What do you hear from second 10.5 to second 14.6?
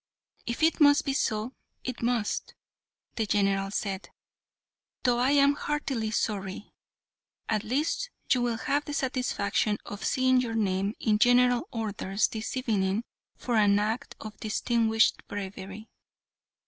name in General Orders this evening for an act of